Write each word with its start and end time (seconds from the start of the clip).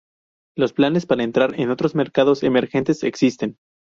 Los 0.57 0.73
planes 0.73 1.05
para 1.05 1.21
entrar 1.21 1.59
en 1.59 1.69
otros 1.69 1.93
mercados 1.93 2.41
emergentes 2.41 3.03
existen. 3.03 3.59